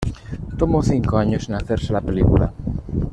[0.57, 2.51] Tomó cinco años en hacerse la película.